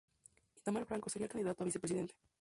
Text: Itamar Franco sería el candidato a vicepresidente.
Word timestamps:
Itamar 0.57 0.83
Franco 0.87 1.11
sería 1.11 1.25
el 1.27 1.31
candidato 1.31 1.61
a 1.61 1.65
vicepresidente. 1.67 2.15